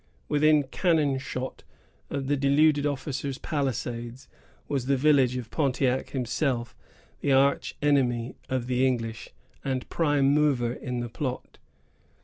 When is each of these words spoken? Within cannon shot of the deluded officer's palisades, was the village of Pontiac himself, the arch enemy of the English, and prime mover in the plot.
Within 0.27 0.63
cannon 0.63 1.19
shot 1.19 1.63
of 2.09 2.25
the 2.25 2.35
deluded 2.35 2.87
officer's 2.87 3.37
palisades, 3.37 4.27
was 4.67 4.87
the 4.87 4.97
village 4.97 5.37
of 5.37 5.51
Pontiac 5.51 6.09
himself, 6.09 6.75
the 7.19 7.31
arch 7.31 7.75
enemy 7.83 8.35
of 8.49 8.65
the 8.65 8.83
English, 8.87 9.29
and 9.63 9.87
prime 9.89 10.33
mover 10.33 10.73
in 10.73 11.01
the 11.01 11.09
plot. 11.09 11.59